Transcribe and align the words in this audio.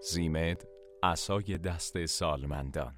زیمد 0.00 0.64
اسای 1.02 1.58
دست 1.58 2.06
سالمندان 2.06 2.94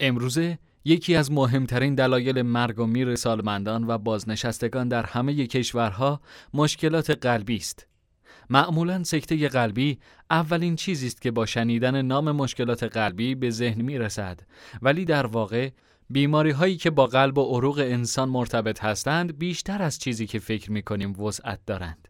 امروزه 0.00 0.58
یکی 0.84 1.16
از 1.16 1.32
مهمترین 1.32 1.94
دلایل 1.94 2.42
مرگ 2.42 2.78
و 2.78 2.86
میر 2.86 3.16
سالمندان 3.16 3.84
و 3.86 3.98
بازنشستگان 3.98 4.88
در 4.88 5.06
همه 5.06 5.46
کشورها 5.46 6.20
مشکلات 6.54 7.10
قلبی 7.10 7.56
است. 7.56 7.86
معمولا 8.50 9.04
سکته 9.04 9.48
قلبی 9.48 9.98
اولین 10.30 10.76
چیزی 10.76 11.06
است 11.06 11.22
که 11.22 11.30
با 11.30 11.46
شنیدن 11.46 12.02
نام 12.02 12.32
مشکلات 12.32 12.82
قلبی 12.82 13.34
به 13.34 13.50
ذهن 13.50 13.82
می 13.82 13.98
رسد 13.98 14.40
ولی 14.82 15.04
در 15.04 15.26
واقع 15.26 15.70
بیماری 16.10 16.50
هایی 16.50 16.76
که 16.76 16.90
با 16.90 17.06
قلب 17.06 17.38
و 17.38 17.56
عروق 17.56 17.78
انسان 17.78 18.28
مرتبط 18.28 18.84
هستند 18.84 19.38
بیشتر 19.38 19.82
از 19.82 19.98
چیزی 19.98 20.26
که 20.26 20.38
فکر 20.38 20.72
می 20.72 20.82
کنیم 20.82 21.20
وسعت 21.20 21.60
دارند. 21.66 22.09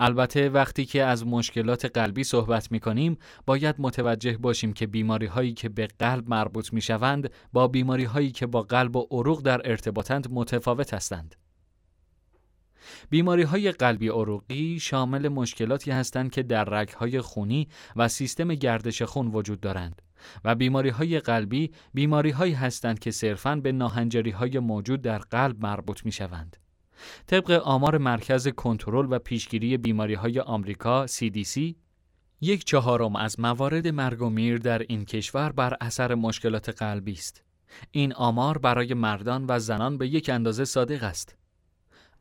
البته 0.00 0.48
وقتی 0.48 0.84
که 0.84 1.04
از 1.04 1.26
مشکلات 1.26 1.84
قلبی 1.84 2.24
صحبت 2.24 2.72
می 2.72 2.80
کنیم 2.80 3.18
باید 3.46 3.76
متوجه 3.78 4.38
باشیم 4.38 4.72
که 4.72 4.86
بیماری 4.86 5.26
هایی 5.26 5.54
که 5.54 5.68
به 5.68 5.86
قلب 5.98 6.28
مربوط 6.28 6.72
می 6.72 6.80
شوند 6.80 7.30
با 7.52 7.68
بیماری 7.68 8.04
هایی 8.04 8.30
که 8.30 8.46
با 8.46 8.62
قلب 8.62 8.96
و 8.96 9.06
عروق 9.10 9.42
در 9.42 9.70
ارتباطند 9.70 10.28
متفاوت 10.30 10.94
هستند. 10.94 11.34
بیماری 13.10 13.42
های 13.42 13.72
قلبی 13.72 14.08
عروقی 14.08 14.80
شامل 14.80 15.28
مشکلاتی 15.28 15.90
هستند 15.90 16.30
که 16.30 16.42
در 16.42 16.64
رگهای 16.64 17.20
خونی 17.20 17.68
و 17.96 18.08
سیستم 18.08 18.54
گردش 18.54 19.02
خون 19.02 19.26
وجود 19.26 19.60
دارند 19.60 20.02
و 20.44 20.54
بیماری 20.54 20.88
های 20.88 21.20
قلبی 21.20 21.70
بیماری 21.94 22.30
هایی 22.30 22.52
هستند 22.52 22.98
که 22.98 23.10
صرفاً 23.10 23.56
به 23.56 23.72
ناهنجاری 23.72 24.30
های 24.30 24.58
موجود 24.58 25.02
در 25.02 25.18
قلب 25.18 25.62
مربوط 25.62 26.04
می 26.04 26.12
شوند. 26.12 26.56
طبق 27.26 27.50
آمار 27.50 27.98
مرکز 27.98 28.48
کنترل 28.48 29.06
و 29.10 29.18
پیشگیری 29.18 29.76
بیماری 29.76 30.14
های 30.14 30.40
آمریکا 30.40 31.06
CDC 31.06 31.74
یک 32.40 32.64
چهارم 32.64 33.16
از 33.16 33.40
موارد 33.40 33.88
مرگ 33.88 34.22
و 34.22 34.30
میر 34.30 34.58
در 34.58 34.78
این 34.78 35.04
کشور 35.04 35.52
بر 35.52 35.76
اثر 35.80 36.14
مشکلات 36.14 36.68
قلبی 36.68 37.12
است. 37.12 37.42
این 37.90 38.12
آمار 38.12 38.58
برای 38.58 38.94
مردان 38.94 39.44
و 39.48 39.58
زنان 39.58 39.98
به 39.98 40.08
یک 40.08 40.28
اندازه 40.28 40.64
صادق 40.64 41.02
است. 41.02 41.36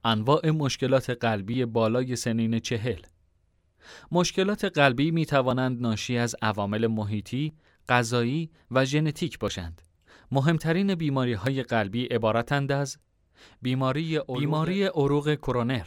انواع 0.04 0.50
مشکلات 0.50 1.10
قلبی 1.10 1.66
بالای 1.66 2.16
سنین 2.16 2.60
چهل 2.60 3.00
مشکلات 4.12 4.66
قلبی 4.66 5.12
می 5.12 5.26
توانند 5.26 5.82
ناشی 5.82 6.18
از 6.18 6.36
عوامل 6.42 6.88
محیطی، 6.88 7.54
غذایی 7.90 8.52
و 8.72 8.86
ژنتیک 8.86 9.40
باشند. 9.40 9.82
مهمترین 10.32 10.96
بیماری 10.96 11.34
های 11.34 11.64
قلبی 11.64 12.06
عبارتند 12.06 12.72
از 12.72 12.98
بیماری 13.62 14.18
عروق, 14.18 14.40
بیماری 14.40 14.84
عروق 14.84 15.36
کرونر 15.36 15.86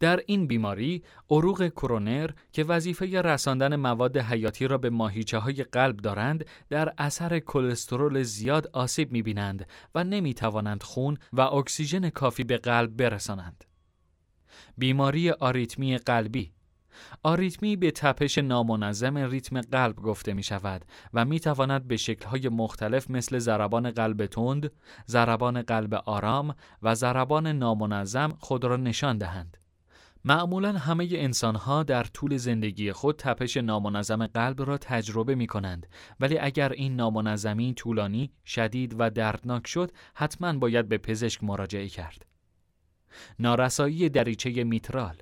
در 0.00 0.20
این 0.26 0.46
بیماری 0.46 1.02
عروق 1.30 1.68
کرونر 1.68 2.30
که 2.52 2.64
وظیفه 2.64 3.22
رساندن 3.22 3.76
مواد 3.76 4.16
حیاتی 4.16 4.66
را 4.66 4.78
به 4.78 4.90
ماهیچه 4.90 5.38
های 5.38 5.64
قلب 5.64 5.96
دارند 5.96 6.44
در 6.68 6.94
اثر 6.98 7.38
کلسترول 7.38 8.22
زیاد 8.22 8.70
آسیب 8.72 9.12
می 9.12 9.22
بینند 9.22 9.66
و 9.94 10.04
نمی 10.04 10.34
توانند 10.34 10.82
خون 10.82 11.18
و 11.32 11.40
اکسیژن 11.40 12.10
کافی 12.10 12.44
به 12.44 12.58
قلب 12.58 12.96
برسانند. 12.96 13.64
بیماری 14.78 15.30
آریتمی 15.30 15.98
قلبی 15.98 16.52
آریتمی 17.22 17.76
به 17.76 17.90
تپش 17.90 18.38
نامنظم 18.38 19.16
ریتم 19.16 19.60
قلب 19.60 19.96
گفته 19.96 20.34
می 20.34 20.42
شود 20.42 20.84
و 21.14 21.24
می 21.24 21.40
تواند 21.40 21.88
به 21.88 21.96
شکلهای 21.96 22.48
مختلف 22.48 23.10
مثل 23.10 23.38
ضربان 23.38 23.90
قلب 23.90 24.26
تند، 24.26 24.72
ضربان 25.08 25.62
قلب 25.62 25.94
آرام 25.94 26.54
و 26.82 26.94
ضربان 26.94 27.46
نامنظم 27.46 28.36
خود 28.40 28.64
را 28.64 28.76
نشان 28.76 29.18
دهند. 29.18 29.56
معمولا 30.26 30.72
همه 30.72 31.08
انسان 31.12 31.54
ها 31.54 31.82
در 31.82 32.04
طول 32.04 32.36
زندگی 32.36 32.92
خود 32.92 33.16
تپش 33.16 33.56
نامنظم 33.56 34.26
قلب 34.26 34.62
را 34.62 34.78
تجربه 34.78 35.34
می 35.34 35.46
کنند 35.46 35.86
ولی 36.20 36.38
اگر 36.38 36.72
این 36.72 36.96
نامنظمی 36.96 37.74
طولانی، 37.74 38.32
شدید 38.44 38.94
و 38.98 39.10
دردناک 39.10 39.66
شد 39.66 39.92
حتما 40.14 40.52
باید 40.52 40.88
به 40.88 40.98
پزشک 40.98 41.44
مراجعه 41.44 41.88
کرد. 41.88 42.26
نارسایی 43.38 44.08
دریچه 44.08 44.64
میترال 44.64 45.16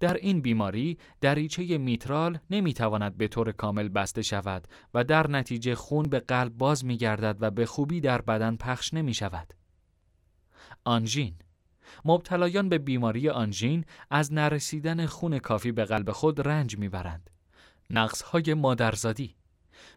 در 0.00 0.14
این 0.14 0.40
بیماری 0.40 0.98
دریچه 1.20 1.78
میترال 1.78 2.38
نمی‌تواند 2.50 3.16
به 3.16 3.28
طور 3.28 3.52
کامل 3.52 3.88
بسته 3.88 4.22
شود 4.22 4.68
و 4.94 5.04
در 5.04 5.30
نتیجه 5.30 5.74
خون 5.74 6.02
به 6.02 6.20
قلب 6.20 6.52
باز 6.52 6.84
می 6.84 6.96
گردد 6.96 7.36
و 7.40 7.50
به 7.50 7.66
خوبی 7.66 8.00
در 8.00 8.22
بدن 8.22 8.56
پخش 8.56 8.94
نمی 8.94 9.14
شود. 9.14 9.54
آنژین 10.84 11.34
مبتلایان 12.04 12.68
به 12.68 12.78
بیماری 12.78 13.28
آنژین 13.28 13.84
از 14.10 14.32
نرسیدن 14.32 15.06
خون 15.06 15.38
کافی 15.38 15.72
به 15.72 15.84
قلب 15.84 16.10
خود 16.12 16.48
رنج 16.48 16.78
می‌برند. 16.78 17.30
نقصهای 17.90 18.54
مادرزادی 18.54 19.34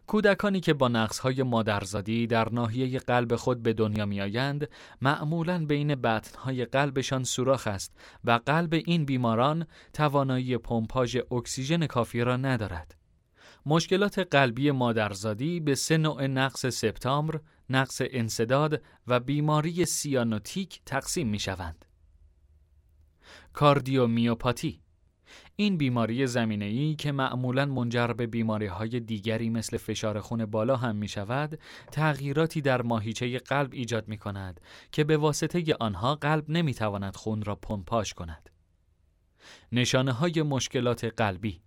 کودکانی 0.06 0.60
که 0.60 0.74
با 0.74 0.88
نقصهای 0.88 1.42
مادرزادی 1.42 2.26
در 2.26 2.48
ناحیه 2.48 2.98
قلب 2.98 3.36
خود 3.36 3.62
به 3.62 3.72
دنیا 3.72 4.06
میآیند 4.06 4.68
معمولا 5.00 5.66
بین 5.66 5.94
بطنهای 5.94 6.64
قلبشان 6.64 7.24
سوراخ 7.24 7.66
است 7.66 7.96
و 8.24 8.40
قلب 8.46 8.74
این 8.74 9.04
بیماران 9.04 9.66
توانایی 9.92 10.58
پمپاژ 10.58 11.16
اکسیژن 11.30 11.86
کافی 11.86 12.20
را 12.20 12.36
ندارد. 12.36 12.96
مشکلات 13.66 14.18
قلبی 14.18 14.70
مادرزادی 14.70 15.60
به 15.60 15.74
سه 15.74 15.96
نوع 15.96 16.26
نقص 16.26 16.66
سپتامبر، 16.66 17.40
نقص 17.70 18.02
انصداد 18.10 18.82
و 19.06 19.20
بیماری 19.20 19.84
سیانوتیک 19.84 20.80
تقسیم 20.86 21.28
می 21.28 21.38
شوند. 21.38 21.84
کاردیومیوپاتی 23.52 24.80
این 25.60 25.76
بیماری 25.76 26.38
ای 26.46 26.94
که 26.94 27.12
معمولا 27.12 27.66
منجر 27.66 28.06
به 28.06 28.26
بیماری 28.26 28.66
های 28.66 29.00
دیگری 29.00 29.50
مثل 29.50 29.76
فشار 29.76 30.20
خون 30.20 30.46
بالا 30.46 30.76
هم 30.76 30.96
می 30.96 31.08
شود، 31.08 31.58
تغییراتی 31.92 32.60
در 32.60 32.82
ماهیچه 32.82 33.38
قلب 33.38 33.68
ایجاد 33.72 34.08
می 34.08 34.18
کند 34.18 34.60
که 34.92 35.04
به 35.04 35.16
واسطه 35.16 35.76
آنها 35.80 36.14
قلب 36.14 36.44
نمی 36.50 36.74
تواند 36.74 37.16
خون 37.16 37.42
را 37.42 37.54
پمپاژ 37.54 38.12
کند. 38.12 38.50
نشانه 39.72 40.12
های 40.12 40.42
مشکلات 40.42 41.04
قلبی 41.04 41.60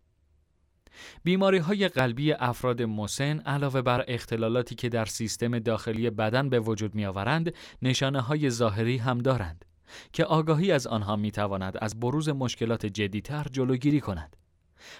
بیماری 1.23 1.57
های 1.57 1.87
قلبی 1.87 2.33
افراد 2.33 2.81
مسن 2.81 3.39
علاوه 3.39 3.81
بر 3.81 4.05
اختلالاتی 4.07 4.75
که 4.75 4.89
در 4.89 5.05
سیستم 5.05 5.59
داخلی 5.59 6.09
بدن 6.09 6.49
به 6.49 6.59
وجود 6.59 6.95
می 6.95 7.05
آورند، 7.05 7.53
نشانه 7.81 8.21
های 8.21 8.49
ظاهری 8.49 8.97
هم 8.97 9.17
دارند. 9.17 9.65
که 10.13 10.25
آگاهی 10.25 10.71
از 10.71 10.87
آنها 10.87 11.15
می 11.15 11.31
تواند 11.31 11.77
از 11.81 11.99
بروز 11.99 12.29
مشکلات 12.29 12.85
جدیتر 12.85 13.45
جلوگیری 13.51 13.99
کند. 14.01 14.35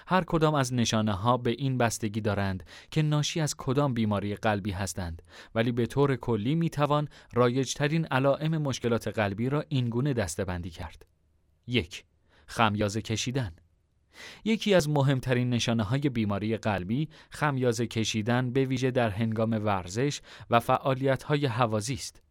هر 0.06 0.24
کدام 0.24 0.54
از 0.54 0.74
نشانه 0.74 1.12
ها 1.12 1.36
به 1.36 1.50
این 1.50 1.78
بستگی 1.78 2.20
دارند 2.20 2.64
که 2.90 3.02
ناشی 3.02 3.40
از 3.40 3.54
کدام 3.56 3.94
بیماری 3.94 4.34
قلبی 4.34 4.70
هستند 4.70 5.22
ولی 5.54 5.72
به 5.72 5.86
طور 5.86 6.16
کلی 6.16 6.54
می 6.54 6.70
توان 6.70 7.08
رایجترین 7.32 8.06
علائم 8.06 8.58
مشکلات 8.58 9.08
قلبی 9.08 9.48
را 9.48 9.64
اینگونه 9.68 10.12
دستبندی 10.12 10.70
کرد. 10.70 11.06
یک 11.66 12.04
خمیازه 12.46 13.02
کشیدن 13.02 13.52
یکی 14.44 14.74
از 14.74 14.88
مهمترین 14.88 15.50
نشانه 15.50 15.82
های 15.82 16.00
بیماری 16.00 16.56
قلبی 16.56 17.08
خمیازه 17.30 17.86
کشیدن 17.86 18.50
به 18.50 18.64
ویژه 18.64 18.90
در 18.90 19.10
هنگام 19.10 19.50
ورزش 19.64 20.20
و 20.50 20.60
فعالیت 20.60 21.22
های 21.22 21.46
حوازی 21.46 21.94
است. 21.94 22.23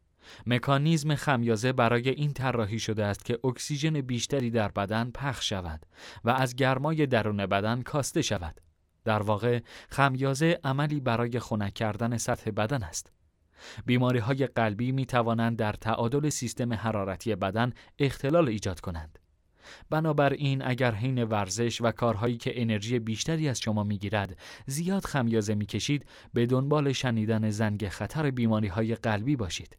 مکانیزم 0.46 1.16
خمیازه 1.16 1.74
برای 1.74 2.10
این 2.10 2.34
طراحی 2.34 2.80
شده 2.80 3.06
است 3.06 3.26
که 3.26 3.40
اکسیژن 3.44 4.02
بیشتری 4.02 4.50
در 4.50 4.68
بدن 4.68 5.12
پخش 5.12 5.50
شود 5.50 5.86
و 6.24 6.30
از 6.30 6.56
گرمای 6.56 7.06
درون 7.06 7.46
بدن 7.46 7.82
کاسته 7.82 8.22
شود. 8.22 8.62
در 9.06 9.22
واقع 9.22 9.60
خمیازه 9.90 10.60
عملی 10.64 11.00
برای 11.00 11.40
خنک 11.40 11.74
کردن 11.74 12.18
سطح 12.18 12.52
بدن 12.52 12.84
است. 12.84 13.12
بیماری 13.86 14.20
های 14.20 14.48
قلبی 14.48 14.92
می 14.92 15.06
توانند 15.06 15.58
در 15.58 15.74
تعادل 15.74 16.30
سیستم 16.30 16.74
حرارتی 16.74 17.36
بدن 17.36 17.74
اختلال 18.00 18.48
ایجاد 18.48 18.80
کنند. 18.80 19.20
بنابراین 19.90 20.62
اگر 20.66 20.92
حین 20.92 21.24
ورزش 21.24 21.82
و 21.82 21.92
کارهایی 21.92 22.38
که 22.38 22.62
انرژی 22.62 23.00
بیشتری 23.00 23.50
از 23.50 23.60
شما 23.60 23.84
می‌گیرد 23.84 24.38
زیاد 24.68 25.06
خمیازه 25.06 25.56
می‌کشید 25.56 26.06
به 26.34 26.46
دنبال 26.46 26.92
شنیدن 26.92 27.50
زنگ 27.50 27.90
خطر 27.90 28.32
بیماری 28.32 28.68
های 28.68 28.96
قلبی 28.96 29.36
باشید. 29.36 29.78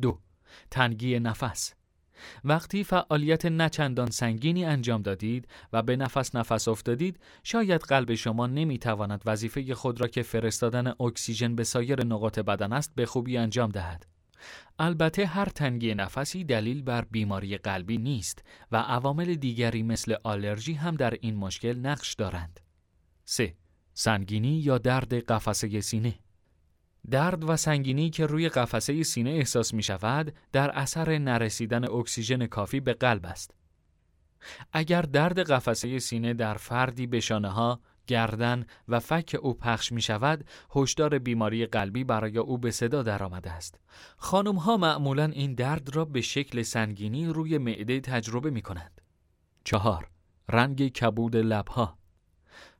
دو 0.00 0.18
تنگی 0.70 1.18
نفس. 1.18 1.74
وقتی 2.44 2.84
فعالیت 2.84 3.46
نچندان 3.46 4.10
سنگینی 4.10 4.64
انجام 4.64 5.02
دادید 5.02 5.48
و 5.72 5.82
به 5.82 5.96
نفس 5.96 6.34
نفس 6.34 6.68
افتادید 6.68 7.20
شاید 7.42 7.80
قلب 7.80 8.14
شما 8.14 8.46
نمی‌تواند 8.46 9.22
وظیفه 9.26 9.74
خود 9.74 10.00
را 10.00 10.08
که 10.08 10.22
فرستادن 10.22 10.94
اکسیژن 11.00 11.54
به 11.54 11.64
سایر 11.64 12.04
نقاط 12.04 12.38
بدن 12.38 12.72
است 12.72 12.92
به 12.94 13.06
خوبی 13.06 13.36
انجام 13.36 13.70
دهد. 13.70 14.06
البته 14.78 15.26
هر 15.26 15.44
تنگی 15.44 15.94
نفسی 15.94 16.44
دلیل 16.44 16.82
بر 16.82 17.04
بیماری 17.10 17.56
قلبی 17.56 17.98
نیست 17.98 18.44
و 18.72 18.76
عوامل 18.76 19.34
دیگری 19.34 19.82
مثل 19.82 20.14
آلرژی 20.24 20.72
هم 20.72 20.96
در 20.96 21.14
این 21.20 21.36
مشکل 21.36 21.78
نقش 21.78 22.14
دارند. 22.14 22.60
3. 23.24 23.56
سنگینی 23.94 24.58
یا 24.58 24.78
درد 24.78 25.14
قفسه 25.14 25.80
سینه. 25.80 26.14
درد 27.10 27.44
و 27.44 27.56
سنگینی 27.56 28.10
که 28.10 28.26
روی 28.26 28.48
قفسه 28.48 29.02
سینه 29.02 29.30
احساس 29.30 29.74
می 29.74 29.82
شود 29.82 30.34
در 30.52 30.70
اثر 30.70 31.18
نرسیدن 31.18 31.84
اکسیژن 31.90 32.46
کافی 32.46 32.80
به 32.80 32.92
قلب 32.92 33.26
است. 33.26 33.54
اگر 34.72 35.02
درد 35.02 35.38
قفسه 35.38 35.98
سینه 35.98 36.34
در 36.34 36.54
فردی 36.54 37.06
به 37.06 37.20
شانه 37.20 37.48
ها، 37.48 37.80
گردن 38.06 38.66
و 38.88 39.00
فک 39.00 39.36
او 39.42 39.54
پخش 39.54 39.92
می 39.92 40.02
شود، 40.02 40.44
هشدار 40.76 41.18
بیماری 41.18 41.66
قلبی 41.66 42.04
برای 42.04 42.38
او 42.38 42.58
به 42.58 42.70
صدا 42.70 43.02
درآمده 43.02 43.50
است. 43.50 43.80
خانم 44.16 44.56
ها 44.56 44.76
معمولا 44.76 45.24
این 45.24 45.54
درد 45.54 45.96
را 45.96 46.04
به 46.04 46.20
شکل 46.20 46.62
سنگینی 46.62 47.26
روی 47.26 47.58
معده 47.58 48.00
تجربه 48.00 48.50
می 48.50 48.62
کنند. 48.62 49.00
چهار 49.64 50.08
رنگ 50.48 50.88
کبود 50.88 51.36
لبها 51.36 51.98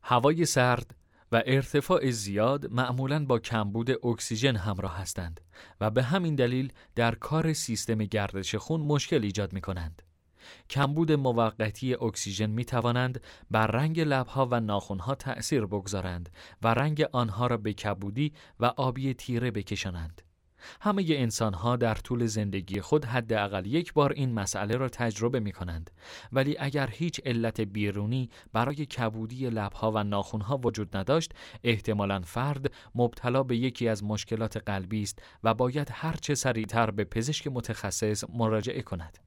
هوای 0.03 0.47
سرد 0.47 0.97
و 1.35 1.43
ارتفاع 1.47 2.11
زیاد 2.11 2.73
معمولا 2.73 3.25
با 3.25 3.39
کمبود 3.39 4.07
اکسیژن 4.07 4.57
همراه 4.57 4.99
هستند 4.99 5.41
و 5.81 5.91
به 5.91 6.03
همین 6.03 6.35
دلیل 6.35 6.73
در 6.95 7.15
کار 7.15 7.53
سیستم 7.53 7.99
گردش 7.99 8.55
خون 8.55 8.81
مشکل 8.81 9.23
ایجاد 9.25 9.53
می 9.53 9.61
کنند. 9.61 10.03
کمبود 10.71 11.13
موقتی 11.13 11.95
اکسیژن 11.95 12.51
می 12.51 12.65
توانند 12.65 13.21
بر 13.51 13.67
رنگ 13.67 14.01
لبها 14.01 14.49
و 14.51 14.61
ناخونها 14.61 15.15
تأثیر 15.15 15.67
بگذارند 15.67 16.31
و 16.63 16.69
رنگ 16.69 17.07
آنها 17.13 17.47
را 17.47 17.57
به 17.57 17.73
کبودی 17.73 18.33
و 18.61 18.65
آبی 18.67 19.15
تیره 19.15 19.51
بکشانند. 19.51 20.23
همه 20.81 21.05
انسان 21.09 21.55
ها 21.55 21.77
در 21.77 21.95
طول 21.95 22.27
زندگی 22.27 22.81
خود 22.81 23.05
حداقل 23.05 23.67
یک 23.67 23.93
بار 23.93 24.13
این 24.13 24.33
مسئله 24.33 24.77
را 24.77 24.89
تجربه 24.89 25.41
می 25.41 25.53
کنند 25.53 25.91
ولی 26.33 26.57
اگر 26.59 26.91
هیچ 26.91 27.21
علت 27.25 27.61
بیرونی 27.61 28.31
برای 28.53 28.87
کبودی 28.87 29.51
لبها 29.51 29.93
و 29.93 30.05
ناخونها 30.05 30.61
وجود 30.65 30.97
نداشت 30.97 31.33
احتمالا 31.65 32.21
فرد 32.21 32.73
مبتلا 32.95 33.43
به 33.43 33.57
یکی 33.57 33.89
از 33.89 34.05
مشکلات 34.05 34.57
قلبی 34.57 35.03
است 35.03 35.23
و 35.45 35.55
باید 35.55 35.89
هرچه 35.93 36.35
سریعتر 36.35 36.91
به 36.91 37.05
پزشک 37.05 37.47
متخصص 37.47 38.25
مراجعه 38.29 38.83
کند. 38.83 39.19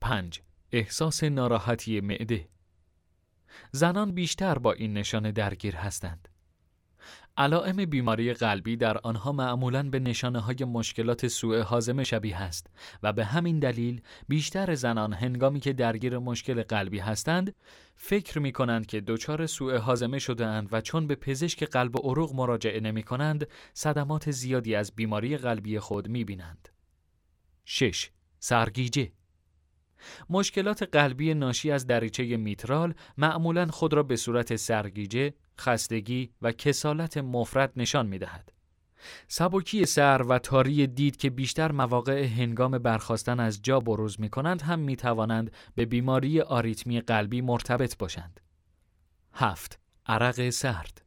5. 0.00 0.42
احساس 0.72 1.24
ناراحتی 1.24 2.00
معده. 2.00 2.48
زنان 3.72 4.12
بیشتر 4.12 4.58
با 4.58 4.72
این 4.72 4.92
نشانه 4.92 5.32
درگیر 5.32 5.76
هستند. 5.76 6.28
علائم 7.38 7.84
بیماری 7.84 8.32
قلبی 8.32 8.76
در 8.76 8.98
آنها 8.98 9.32
معمولاً 9.32 9.82
به 9.82 9.98
نشانه 9.98 10.40
های 10.40 10.64
مشکلات 10.64 11.28
سوء 11.28 11.62
هاضمه 11.62 12.04
شبیه 12.04 12.36
است 12.36 12.66
و 13.02 13.12
به 13.12 13.24
همین 13.24 13.58
دلیل 13.58 14.00
بیشتر 14.28 14.74
زنان 14.74 15.12
هنگامی 15.12 15.60
که 15.60 15.72
درگیر 15.72 16.18
مشکل 16.18 16.62
قلبی 16.62 16.98
هستند 16.98 17.54
فکر 17.96 18.38
می 18.38 18.52
کنند 18.52 18.86
که 18.86 19.00
دچار 19.00 19.46
سوء 19.46 19.78
هاضمه 19.78 20.18
شده 20.18 20.46
اند 20.46 20.68
و 20.72 20.80
چون 20.80 21.06
به 21.06 21.14
پزشک 21.14 21.64
قلب 21.64 21.96
و 21.96 21.98
عروق 21.98 22.34
مراجعه 22.34 22.80
نمی 22.80 23.02
کنند 23.02 23.46
صدمات 23.74 24.30
زیادی 24.30 24.74
از 24.74 24.92
بیماری 24.96 25.36
قلبی 25.36 25.78
خود 25.78 26.08
می 26.08 26.24
بینند. 26.24 26.68
6. 27.64 28.10
سرگیجه 28.38 29.12
مشکلات 30.30 30.82
قلبی 30.82 31.34
ناشی 31.34 31.70
از 31.70 31.86
دریچه 31.86 32.36
میترال 32.36 32.94
معمولا 33.18 33.66
خود 33.66 33.94
را 33.94 34.02
به 34.02 34.16
صورت 34.16 34.56
سرگیجه، 34.56 35.34
خستگی 35.60 36.30
و 36.42 36.52
کسالت 36.52 37.18
مفرد 37.18 37.72
نشان 37.76 38.06
می 38.06 38.18
دهد. 38.18 38.52
سبکی 39.28 39.86
سر 39.86 40.22
و 40.22 40.38
تاری 40.38 40.86
دید 40.86 41.16
که 41.16 41.30
بیشتر 41.30 41.72
مواقع 41.72 42.24
هنگام 42.24 42.78
برخواستن 42.78 43.40
از 43.40 43.62
جا 43.62 43.80
بروز 43.80 44.20
می 44.20 44.28
کنند 44.28 44.62
هم 44.62 44.78
می 44.78 44.96
توانند 44.96 45.52
به 45.74 45.84
بیماری 45.84 46.40
آریتمی 46.40 47.00
قلبی 47.00 47.40
مرتبط 47.40 47.96
باشند. 47.98 48.40
هفت 49.32 49.78
عرق 50.06 50.50
سرد 50.50 51.02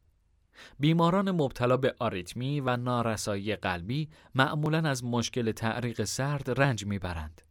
بیماران 0.78 1.30
مبتلا 1.30 1.76
به 1.76 1.94
آریتمی 1.98 2.60
و 2.60 2.76
نارسایی 2.76 3.56
قلبی 3.56 4.08
معمولا 4.34 4.78
از 4.78 5.04
مشکل 5.04 5.52
تعریق 5.52 6.04
سرد 6.04 6.60
رنج 6.60 6.86
می‌برند. 6.86 7.42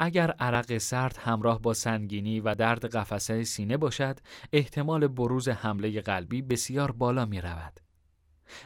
اگر 0.00 0.30
عرق 0.30 0.78
سرد 0.78 1.16
همراه 1.16 1.62
با 1.62 1.74
سنگینی 1.74 2.40
و 2.40 2.54
درد 2.54 2.96
قفسه 2.96 3.44
سینه 3.44 3.76
باشد، 3.76 4.18
احتمال 4.52 5.08
بروز 5.08 5.48
حمله 5.48 6.00
قلبی 6.00 6.42
بسیار 6.42 6.92
بالا 6.92 7.26
می 7.26 7.40
رود. 7.40 7.80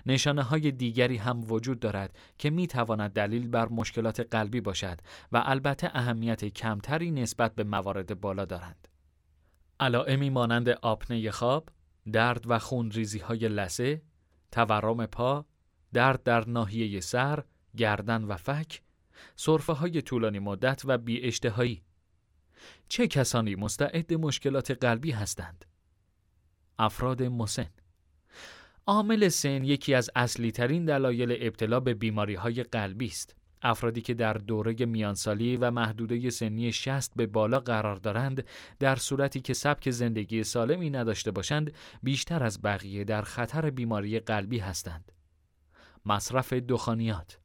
نشانه 0.07 0.43
های 0.43 0.71
دیگری 0.71 1.17
هم 1.17 1.53
وجود 1.53 1.81
دارد 1.81 2.19
که 2.39 2.51
می 2.51 2.67
تواند 2.67 3.13
دلیل 3.13 3.49
بر 3.49 3.69
مشکلات 3.69 4.21
قلبی 4.21 4.61
باشد 4.61 4.99
و 5.33 5.43
البته 5.45 5.91
اهمیت 5.95 6.45
کمتری 6.45 7.11
نسبت 7.11 7.55
به 7.55 7.65
موارد 7.65 8.21
بالا 8.21 8.45
دارند. 8.45 8.89
علائمی 9.81 10.31
مانند 10.31 10.69
آپنه 10.69 11.31
خواب، 11.31 11.69
درد 12.13 12.45
و 12.51 12.59
خون 12.59 12.91
ریزی 12.91 13.19
های 13.19 13.49
لسه، 13.49 14.03
تورم 14.53 15.07
پا، 15.07 15.47
درد 15.93 16.23
در 16.23 16.49
ناحیه 16.49 17.01
سر، 17.01 17.45
گردن 17.77 18.25
و 18.25 18.37
فک، 18.37 18.83
صرفه 19.37 19.73
های 19.73 20.03
طولانی 20.03 20.39
مدت 20.39 20.83
و 20.85 20.99
بی 20.99 21.23
اشتهایی. 21.23 21.83
چه 22.89 23.07
کسانی 23.07 23.55
مستعد 23.55 24.15
مشکلات 24.15 24.71
قلبی 24.71 25.11
هستند؟ 25.11 25.65
افراد 26.79 27.23
مسن 27.23 27.71
عامل 28.87 29.29
سن 29.29 29.65
یکی 29.65 29.95
از 29.95 30.11
اصلی 30.17 30.53
ترین 30.53 30.85
دلایل 30.85 31.37
ابتلا 31.41 31.81
به 31.81 31.95
بیماری 31.95 32.35
های 32.35 32.63
قلبی 32.63 33.07
است. 33.07 33.37
افرادی 33.63 34.01
که 34.01 34.15
در 34.15 34.33
دوره 34.33 34.87
میانسالی 34.87 35.57
و 35.57 35.71
محدوده 35.71 36.31
سنی 36.31 36.73
60 36.73 37.13
به 37.17 37.27
بالا 37.27 37.61
قرار 37.61 37.97
دارند 37.97 38.45
در 38.79 38.97
صورتی 38.97 39.41
که 39.41 39.55
سبک 39.55 39.91
زندگی 39.91 40.45
سالمی 40.45 40.91
نداشته 40.91 41.31
باشند 41.31 41.73
بیشتر 42.03 42.45
از 42.45 42.63
بقیه 42.63 43.05
در 43.05 43.23
خطر 43.23 43.71
بیماری 43.71 44.21
قلبی 44.21 44.59
هستند. 44.59 45.13
مصرف 46.07 46.53
دخانیات 46.53 47.39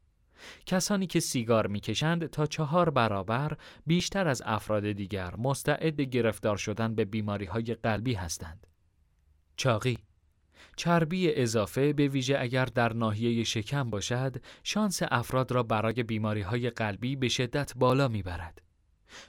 کسانی 0.66 1.08
که 1.08 1.20
سیگار 1.20 1.68
می‌کشند 1.68 2.26
تا 2.26 2.46
چهار 2.46 2.90
برابر 2.90 3.58
بیشتر 3.88 4.28
از 4.28 4.42
افراد 4.46 4.92
دیگر 4.92 5.36
مستعد 5.38 6.02
گرفتار 6.02 6.58
شدن 6.58 6.96
به 6.96 7.06
بیماری 7.06 7.46
های 7.46 7.64
قلبی 7.64 8.14
هستند. 8.14 8.68
چاقی 9.56 9.98
چربی 10.76 11.34
اضافه 11.34 11.94
به 11.94 12.08
ویژه 12.08 12.38
اگر 12.40 12.66
در 12.66 12.94
ناحیه 12.94 13.44
شکم 13.44 13.90
باشد 13.90 14.36
شانس 14.64 15.00
افراد 15.12 15.52
را 15.52 15.64
برای 15.64 16.04
بیماری 16.04 16.42
های 16.42 16.70
قلبی 16.70 17.16
به 17.16 17.30
شدت 17.30 17.74
بالا 17.76 18.08
می‌برد. 18.08 18.62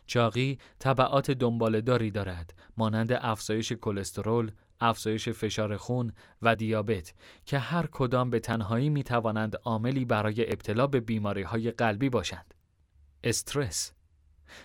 چاقی 0.06 0.58
طبعات 0.78 1.30
دنبالداری 1.30 2.10
دارد 2.10 2.54
مانند 2.76 3.12
افزایش 3.12 3.72
کلسترول، 3.72 4.52
افزایش 4.82 5.28
فشار 5.28 5.76
خون 5.76 6.12
و 6.42 6.56
دیابت 6.56 7.14
که 7.46 7.58
هر 7.58 7.86
کدام 7.86 8.30
به 8.30 8.40
تنهایی 8.40 8.90
می 8.90 9.04
توانند 9.04 9.56
عاملی 9.64 10.04
برای 10.04 10.52
ابتلا 10.52 10.86
به 10.86 11.00
بیماری 11.00 11.42
های 11.42 11.70
قلبی 11.70 12.08
باشند. 12.08 12.54
استرس 13.24 13.92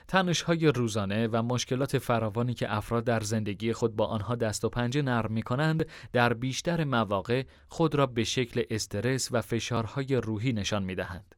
تنش 0.08 0.42
های 0.42 0.68
روزانه 0.68 1.28
و 1.28 1.42
مشکلات 1.44 1.98
فراوانی 1.98 2.54
که 2.54 2.76
افراد 2.76 3.04
در 3.04 3.20
زندگی 3.20 3.74
خود 3.74 3.96
با 3.96 4.06
آنها 4.06 4.36
دست 4.36 4.66
و 4.66 4.70
پنجه 4.70 5.02
نرم 5.02 5.34
می 5.34 5.44
کنند 5.44 5.86
در 6.14 6.34
بیشتر 6.34 6.84
مواقع 6.84 7.44
خود 7.68 7.96
را 7.96 8.06
به 8.06 8.24
شکل 8.24 8.64
استرس 8.70 9.30
و 9.32 9.42
فشارهای 9.42 10.16
روحی 10.16 10.54
نشان 10.54 10.84
می 10.84 10.96
دهند. 10.96 11.36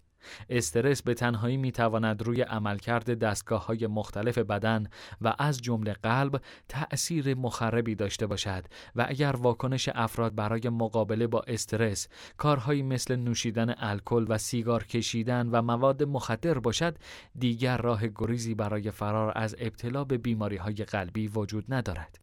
استرس 0.49 1.01
به 1.01 1.13
تنهایی 1.13 1.57
می 1.57 1.71
تواند 1.71 2.21
روی 2.21 2.41
عملکرد 2.41 3.19
دستگاه 3.19 3.65
های 3.65 3.87
مختلف 3.87 4.37
بدن 4.37 4.87
و 5.21 5.35
از 5.39 5.61
جمله 5.61 5.93
قلب 5.93 6.41
تأثیر 6.67 7.35
مخربی 7.35 7.95
داشته 7.95 8.27
باشد 8.27 8.65
و 8.95 9.05
اگر 9.09 9.35
واکنش 9.35 9.89
افراد 9.93 10.35
برای 10.35 10.69
مقابله 10.69 11.27
با 11.27 11.41
استرس 11.47 12.07
کارهایی 12.37 12.81
مثل 12.81 13.15
نوشیدن 13.15 13.75
الکل 13.77 14.25
و 14.29 14.37
سیگار 14.37 14.83
کشیدن 14.83 15.49
و 15.49 15.61
مواد 15.61 16.03
مخدر 16.03 16.59
باشد 16.59 16.97
دیگر 17.39 17.77
راه 17.77 18.07
گریزی 18.07 18.55
برای 18.55 18.91
فرار 18.91 19.31
از 19.35 19.55
ابتلا 19.59 20.03
به 20.03 20.17
بیماری 20.17 20.57
های 20.57 20.73
قلبی 20.73 21.27
وجود 21.27 21.73
ندارد. 21.73 22.19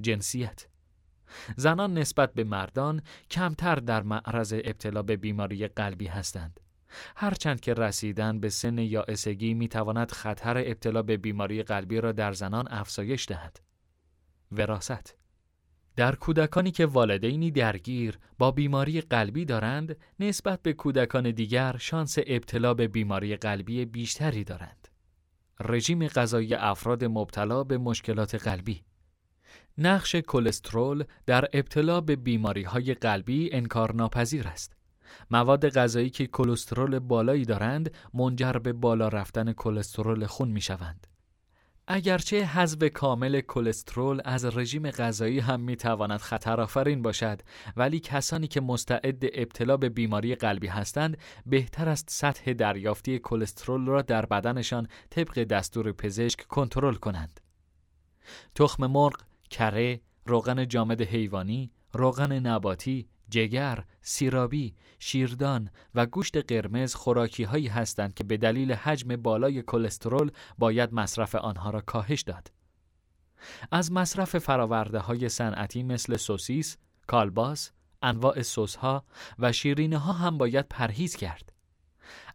جنسیت 0.00 0.66
زنان 1.56 1.98
نسبت 1.98 2.34
به 2.34 2.44
مردان 2.44 3.02
کمتر 3.30 3.74
در 3.74 4.02
معرض 4.02 4.52
ابتلا 4.52 5.02
به 5.02 5.16
بیماری 5.16 5.66
قلبی 5.66 6.06
هستند. 6.06 6.60
هرچند 7.16 7.60
که 7.60 7.74
رسیدن 7.74 8.40
به 8.40 8.48
سن 8.48 8.78
یا 8.78 9.02
اسگی 9.02 9.54
می 9.54 9.68
تواند 9.68 10.12
خطر 10.12 10.58
ابتلا 10.58 11.02
به 11.02 11.16
بیماری 11.16 11.62
قلبی 11.62 12.00
را 12.00 12.12
در 12.12 12.32
زنان 12.32 12.68
افزایش 12.70 13.26
دهد. 13.28 13.60
وراست 14.52 15.16
در 15.96 16.14
کودکانی 16.14 16.70
که 16.70 16.86
والدینی 16.86 17.50
درگیر 17.50 18.18
با 18.38 18.50
بیماری 18.50 19.00
قلبی 19.00 19.44
دارند 19.44 19.96
نسبت 20.20 20.62
به 20.62 20.72
کودکان 20.72 21.30
دیگر 21.30 21.76
شانس 21.76 22.18
ابتلا 22.26 22.74
به 22.74 22.88
بیماری 22.88 23.36
قلبی 23.36 23.84
بیشتری 23.84 24.44
دارند. 24.44 24.88
رژیم 25.60 26.06
غذایی 26.06 26.54
افراد 26.54 27.04
مبتلا 27.04 27.64
به 27.64 27.78
مشکلات 27.78 28.34
قلبی 28.34 28.82
نقش 29.78 30.16
کلسترول 30.16 31.04
در 31.26 31.48
ابتلا 31.52 32.00
به 32.00 32.16
بیماری 32.16 32.62
های 32.62 32.94
قلبی 32.94 33.50
انکارناپذیر 33.52 34.48
است. 34.48 34.76
مواد 35.30 35.68
غذایی 35.68 36.10
که 36.10 36.26
کلسترول 36.26 36.98
بالایی 36.98 37.44
دارند 37.44 37.94
منجر 38.14 38.52
به 38.52 38.72
بالا 38.72 39.08
رفتن 39.08 39.52
کلسترول 39.52 40.26
خون 40.26 40.48
می 40.48 40.60
شوند. 40.60 41.06
اگرچه 41.92 42.44
حذف 42.44 42.84
کامل 42.84 43.40
کلسترول 43.40 44.20
از 44.24 44.44
رژیم 44.44 44.90
غذایی 44.90 45.38
هم 45.38 45.60
می‌تواند 45.60 46.20
خطرآفرین 46.20 47.02
باشد 47.02 47.40
ولی 47.76 48.00
کسانی 48.00 48.46
که 48.46 48.60
مستعد 48.60 49.24
ابتلا 49.32 49.76
به 49.76 49.88
بیماری 49.88 50.34
قلبی 50.34 50.66
هستند 50.66 51.16
بهتر 51.46 51.88
است 51.88 52.10
سطح 52.10 52.52
دریافتی 52.52 53.18
کلسترول 53.18 53.86
را 53.86 54.02
در 54.02 54.26
بدنشان 54.26 54.88
طبق 55.10 55.44
دستور 55.44 55.92
پزشک 55.92 56.46
کنترل 56.48 56.94
کنند 56.94 57.40
تخم 58.54 58.86
مرغ، 58.86 59.20
کره، 59.50 60.00
روغن 60.26 60.68
جامد 60.68 61.02
حیوانی، 61.02 61.70
روغن 61.92 62.32
نباتی، 62.32 63.08
جگر، 63.28 63.84
سیرابی، 64.02 64.74
شیردان 64.98 65.70
و 65.94 66.06
گوشت 66.06 66.52
قرمز 66.52 66.94
خوراکی 66.94 67.44
هایی 67.44 67.66
هستند 67.68 68.14
که 68.14 68.24
به 68.24 68.36
دلیل 68.36 68.72
حجم 68.72 69.16
بالای 69.16 69.62
کلسترول 69.62 70.30
باید 70.58 70.94
مصرف 70.94 71.34
آنها 71.34 71.70
را 71.70 71.80
کاهش 71.80 72.22
داد. 72.22 72.52
از 73.72 73.92
مصرف 73.92 74.38
فراورده 74.38 74.98
های 74.98 75.28
صنعتی 75.28 75.82
مثل 75.82 76.16
سوسیس، 76.16 76.76
کالباس، 77.06 77.70
انواع 78.02 78.42
سس 78.42 78.74
ها 78.74 79.04
و 79.38 79.52
شیرینه 79.52 79.98
ها 79.98 80.12
هم 80.12 80.38
باید 80.38 80.68
پرهیز 80.68 81.16
کرد. 81.16 81.52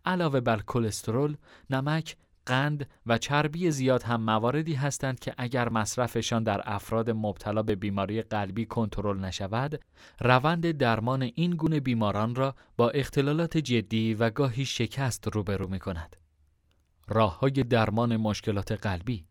علاوه 0.05 0.39
بر 0.39 0.61
کلسترول، 0.61 1.37
نمک، 1.69 2.17
قند 2.45 2.89
و 3.05 3.17
چربی 3.17 3.71
زیاد 3.71 4.03
هم 4.03 4.21
مواردی 4.21 4.73
هستند 4.73 5.19
که 5.19 5.33
اگر 5.37 5.69
مصرفشان 5.69 6.43
در 6.43 6.61
افراد 6.63 7.09
مبتلا 7.09 7.63
به 7.63 7.75
بیماری 7.75 8.21
قلبی 8.21 8.65
کنترل 8.65 9.19
نشود، 9.19 9.81
روند 10.21 10.71
درمان 10.71 11.21
این 11.21 11.51
گونه 11.51 11.79
بیماران 11.79 12.35
را 12.35 12.55
با 12.77 12.89
اختلالات 12.89 13.57
جدی 13.57 14.13
و 14.13 14.29
گاهی 14.29 14.65
شکست 14.65 15.27
روبرو 15.27 15.67
می 15.67 15.79
کند. 15.79 16.15
راه 17.07 17.39
های 17.39 17.51
درمان 17.51 18.17
مشکلات 18.17 18.71
قلبی 18.71 19.25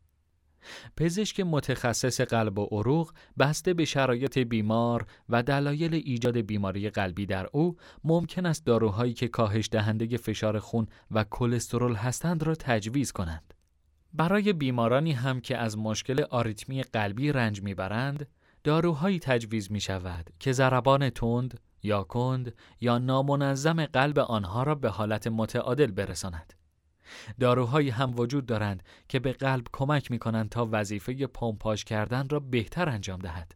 پزشک 0.97 1.41
متخصص 1.41 2.21
قلب 2.21 2.59
و 2.59 2.69
عروق 2.71 3.13
بسته 3.39 3.75
به 3.75 3.85
شرایط 3.85 4.39
بیمار 4.39 5.07
و 5.29 5.43
دلایل 5.43 5.95
ایجاد 5.95 6.37
بیماری 6.37 6.91
قلبی 6.91 7.27
در 7.27 7.49
او 7.53 7.77
ممکن 8.05 8.47
است 8.47 8.67
داروهایی 8.67 9.13
که 9.13 9.29
کاهش 9.29 9.69
دهنده 9.73 10.17
فشار 10.17 10.59
خون 10.59 10.87
و 11.11 11.25
کلسترول 11.25 11.95
هستند 11.95 12.43
را 12.43 12.55
تجویز 12.55 13.13
کنند. 13.13 13.55
برای 14.13 14.53
بیمارانی 14.53 15.13
هم 15.13 15.41
که 15.41 15.59
از 15.59 15.79
مشکل 15.79 16.25
آریتمی 16.31 16.83
قلبی 16.83 17.33
رنج 17.33 17.63
می‌برند، 17.63 18.27
داروهایی 18.65 19.19
تجویز 19.19 19.73
می 19.73 19.81
شود 19.81 20.31
که 20.41 20.53
ضربان 20.53 21.11
تند 21.11 21.61
یا 21.83 22.03
کند 22.03 22.55
یا 22.81 22.99
نامنظم 22.99 23.87
قلب 23.87 24.19
آنها 24.19 24.63
را 24.63 24.75
به 24.75 24.89
حالت 24.89 25.27
متعادل 25.27 25.91
برساند. 25.91 26.55
داروهایی 27.41 27.91
هم 27.91 28.19
وجود 28.19 28.47
دارند 28.47 28.83
که 29.09 29.19
به 29.19 29.33
قلب 29.33 29.67
کمک 29.73 30.11
می 30.11 30.19
کنند 30.19 30.49
تا 30.49 30.69
وظیفه 30.73 31.27
پمپاژ 31.27 31.85
کردن 31.85 32.29
را 32.29 32.41
بهتر 32.41 32.89
انجام 32.89 33.19
دهد. 33.19 33.55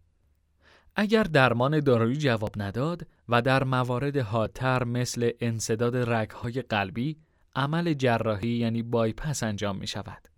اگر 0.97 1.23
درمان 1.23 1.81
دارویی 1.81 2.17
جواب 2.17 2.53
نداد 2.57 3.07
و 3.29 3.43
در 3.43 3.65
موارد 3.65 4.17
حادتر 4.17 4.85
مثل 4.85 5.31
انصداد 5.41 5.97
رگهای 5.97 6.63
قلبی 6.63 7.17
عمل 7.57 7.95
جراحی 7.95 8.49
یعنی 8.49 8.83
بایپس 8.83 9.43
انجام 9.43 9.77
می 9.77 9.87
شود. 9.87 10.29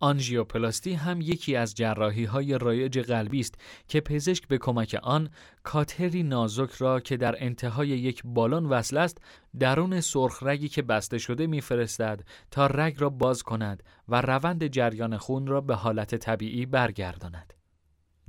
آنژیوپلاستی 0.00 0.92
هم 0.92 1.20
یکی 1.20 1.56
از 1.56 1.74
جراحی 1.74 2.24
های 2.24 2.58
رایج 2.58 2.98
قلبی 2.98 3.40
است 3.40 3.54
که 3.88 4.00
پزشک 4.00 4.48
به 4.48 4.58
کمک 4.58 4.96
آن 5.02 5.30
کاتری 5.62 6.22
نازک 6.22 6.70
را 6.70 7.00
که 7.00 7.16
در 7.16 7.44
انتهای 7.44 7.88
یک 7.88 8.22
بالون 8.24 8.66
وصل 8.66 8.96
است 8.96 9.18
درون 9.58 10.00
سرخ 10.00 10.42
رگی 10.42 10.68
که 10.68 10.82
بسته 10.82 11.18
شده 11.18 11.46
میفرستد 11.46 12.24
تا 12.50 12.66
رگ 12.66 12.94
را 12.98 13.10
باز 13.10 13.42
کند 13.42 13.82
و 14.08 14.20
روند 14.20 14.66
جریان 14.66 15.16
خون 15.16 15.46
را 15.46 15.60
به 15.60 15.74
حالت 15.74 16.14
طبیعی 16.14 16.66
برگرداند. 16.66 17.54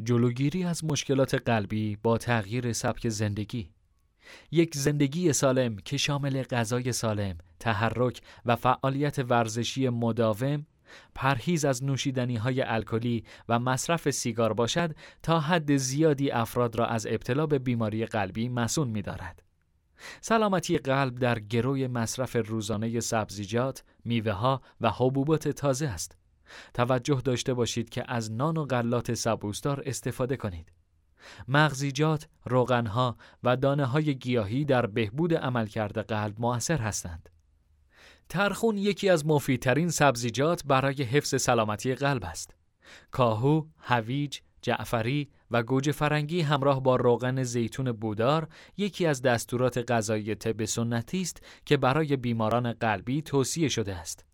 جلوگیری 0.03 0.63
از 0.63 0.86
مشکلات 0.86 1.36
قلبی 1.36 1.98
با 2.03 2.17
تغییر 2.17 2.74
سبک 2.74 3.10
زندگی 3.10 3.69
یک 4.51 4.75
زندگی 4.75 5.33
سالم 5.33 5.75
که 5.75 5.98
شامل 5.98 6.43
غذای 6.43 6.91
سالم، 6.91 7.38
تحرک 7.60 8.21
و 8.45 8.55
فعالیت 8.55 9.19
ورزشی 9.29 9.89
مداوم 9.89 10.65
پرهیز 11.15 11.65
از 11.65 11.83
نوشیدنی 11.83 12.36
های 12.36 12.62
الکلی 12.62 13.24
و 13.50 13.60
مصرف 13.60 14.10
سیگار 14.10 14.53
باشد 14.53 14.95
تا 15.24 15.39
حد 15.39 15.75
زیادی 15.75 16.31
افراد 16.31 16.75
را 16.75 16.86
از 16.86 17.05
ابتلا 17.05 17.45
به 17.45 17.60
بیماری 17.60 18.05
قلبی 18.05 18.50
مسون 18.50 18.88
می 18.88 19.01
دارد. 19.01 19.43
سلامتی 20.21 20.77
قلب 20.77 21.19
در 21.19 21.39
گروی 21.39 21.88
مصرف 21.88 22.36
روزانه 22.36 23.00
سبزیجات، 23.00 23.83
میوه 24.05 24.31
ها 24.31 24.62
و 24.81 24.89
حبوبات 24.89 25.48
تازه 25.48 25.88
است. 25.88 26.17
توجه 26.74 27.21
داشته 27.25 27.53
باشید 27.53 27.89
که 27.89 28.03
از 28.07 28.31
نان 28.31 28.57
و 28.57 28.65
غلات 28.65 29.13
سبوسدار 29.13 29.83
استفاده 29.86 30.38
کنید. 30.38 30.71
مغزیجات، 31.48 32.27
روغنها 32.45 33.17
و 33.43 33.57
دانه 33.57 33.86
های 33.86 34.15
گیاهی 34.15 34.65
در 34.65 34.86
بهبود 34.86 35.33
عملکرد 35.33 35.98
قلب 35.98 36.36
موثر 36.39 36.77
هستند. 36.77 37.29
ترخون 38.31 38.77
یکی 38.77 39.09
از 39.09 39.25
مفیدترین 39.25 39.89
سبزیجات 39.89 40.63
برای 40.65 41.03
حفظ 41.03 41.41
سلامتی 41.41 41.95
قلب 41.95 42.23
است. 42.25 42.55
کاهو، 43.11 43.65
هویج، 43.77 44.39
جعفری 44.61 45.29
و 45.51 45.63
گوجه 45.63 45.91
فرنگی 45.91 46.41
همراه 46.41 46.83
با 46.83 46.95
روغن 46.95 47.43
زیتون 47.43 47.91
بودار 47.91 48.47
یکی 48.77 49.05
از 49.05 49.21
دستورات 49.21 49.91
غذایی 49.91 50.35
طب 50.35 50.65
سنتی 50.65 51.21
است 51.21 51.41
که 51.65 51.77
برای 51.77 52.15
بیماران 52.15 52.73
قلبی 52.73 53.21
توصیه 53.21 53.69
شده 53.69 53.95
است. 53.95 54.25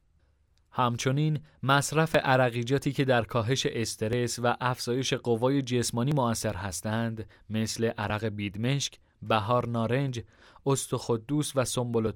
همچنین 0.72 1.40
مصرف 1.64 2.16
عرقیجاتی 2.16 2.92
که 2.92 3.06
در 3.06 3.24
کاهش 3.24 3.66
استرس 3.66 4.40
و 4.40 4.56
افزایش 4.62 5.14
قوای 5.14 5.62
جسمانی 5.62 6.12
موثر 6.12 6.56
هستند 6.56 7.30
مثل 7.50 7.86
عرق 7.86 8.26
بیدمشک، 8.26 9.00
بهار 9.22 9.68
نارنج، 9.68 10.22
استخدوس 10.66 11.52
و 11.56 11.66
سنبل 11.66 12.12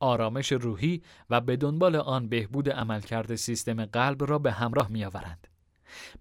آرامش 0.00 0.52
روحی 0.52 1.02
و 1.30 1.40
به 1.40 1.56
دنبال 1.56 1.96
آن 1.96 2.28
بهبود 2.28 2.70
عملکرد 2.70 3.34
سیستم 3.34 3.84
قلب 3.84 4.30
را 4.30 4.38
به 4.38 4.52
همراه 4.52 4.88
می 4.90 5.04
آورند. 5.04 5.48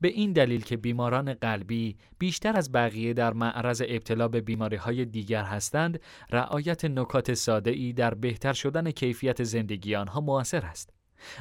به 0.02 0.08
این 0.08 0.34
دلیل 0.34 0.62
که 0.62 0.78
بیماران 0.78 1.34
قلبی 1.34 1.98
بیشتر 2.20 2.58
از 2.58 2.72
بقیه 2.72 3.14
در 3.14 3.34
معرض 3.34 3.82
ابتلا 3.88 4.28
به 4.28 4.42
بیماری 4.42 4.76
های 4.76 5.06
دیگر 5.06 5.44
هستند، 5.44 6.00
رعایت 6.30 6.86
نکات 6.86 7.34
ساده 7.34 7.72
ای 7.72 7.94
در 7.94 8.14
بهتر 8.14 8.54
شدن 8.54 8.92
کیفیت 8.92 9.44
زندگی 9.44 9.96
آنها 9.96 10.22
موثر 10.22 10.66
است. 10.66 10.94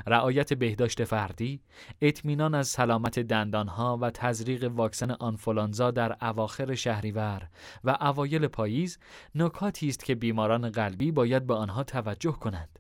رعایت 0.07 0.53
بهداشت 0.53 1.05
فردی، 1.05 1.61
اطمینان 2.01 2.55
از 2.55 2.69
سلامت 2.69 3.19
دندانها 3.19 3.99
و 4.01 4.11
تزریق 4.11 4.73
واکسن 4.73 5.11
آنفولانزا 5.11 5.91
در 5.91 6.17
اواخر 6.23 6.75
شهریور 6.75 7.49
و 7.85 7.99
اوایل 8.01 8.47
پاییز 8.47 8.99
نکاتی 9.35 9.89
است 9.89 10.05
که 10.05 10.15
بیماران 10.15 10.71
قلبی 10.71 11.13
باید 11.13 11.47
به 11.47 11.55
آنها 11.55 11.85
توجه 11.85 12.33
کنند. 12.33 12.79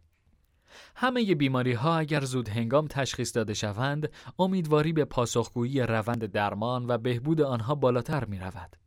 همه 0.96 1.34
بیماری 1.34 1.72
ها 1.72 1.96
اگر 1.96 2.20
زود 2.20 2.48
هنگام 2.48 2.86
تشخیص 2.86 3.36
داده 3.36 3.54
شوند، 3.54 4.12
امیدواری 4.38 4.92
به 4.92 5.04
پاسخگویی 5.04 5.80
روند 5.80 6.26
درمان 6.26 6.86
و 6.88 6.98
بهبود 6.98 7.40
آنها 7.40 7.74
بالاتر 7.74 8.24
می 8.24 8.38
رود. 8.38 8.81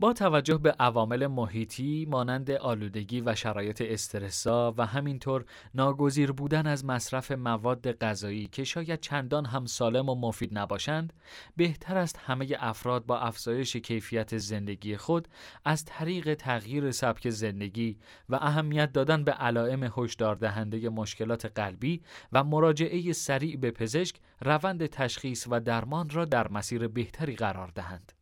با 0.00 0.12
توجه 0.12 0.58
به 0.58 0.70
عوامل 0.70 1.26
محیطی 1.26 2.06
مانند 2.10 2.50
آلودگی 2.50 3.20
و 3.20 3.34
شرایط 3.34 3.82
استرسا 3.86 4.74
و 4.78 4.86
همینطور 4.86 5.44
ناگزیر 5.74 6.32
بودن 6.32 6.66
از 6.66 6.84
مصرف 6.84 7.30
مواد 7.30 7.92
غذایی 7.92 8.46
که 8.46 8.64
شاید 8.64 9.00
چندان 9.00 9.46
هم 9.46 9.66
سالم 9.66 10.08
و 10.08 10.14
مفید 10.14 10.58
نباشند 10.58 11.12
بهتر 11.56 11.96
است 11.96 12.18
همه 12.26 12.56
افراد 12.58 13.06
با 13.06 13.18
افزایش 13.18 13.76
کیفیت 13.76 14.38
زندگی 14.38 14.96
خود 14.96 15.28
از 15.64 15.84
طریق 15.84 16.34
تغییر 16.34 16.90
سبک 16.90 17.30
زندگی 17.30 17.98
و 18.28 18.34
اهمیت 18.34 18.92
دادن 18.92 19.24
به 19.24 19.32
علائم 19.32 19.92
هشدار 19.96 20.36
دهنده 20.36 20.88
مشکلات 20.88 21.46
قلبی 21.46 22.02
و 22.32 22.44
مراجعه 22.44 23.12
سریع 23.12 23.56
به 23.56 23.70
پزشک 23.70 24.16
روند 24.40 24.86
تشخیص 24.86 25.46
و 25.50 25.60
درمان 25.60 26.10
را 26.10 26.24
در 26.24 26.48
مسیر 26.48 26.88
بهتری 26.88 27.36
قرار 27.36 27.68
دهند. 27.74 28.12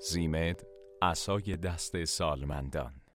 زیمد 0.00 0.66
اسای 1.02 1.56
دست 1.56 2.04
سالمندان. 2.04 3.02